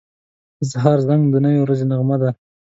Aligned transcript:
•د 0.59 0.61
سهار 0.71 0.97
زنګ 1.07 1.23
د 1.31 1.35
نوې 1.45 1.59
ورځې 1.61 1.85
نغمه 1.91 2.17
ده. 2.21 2.29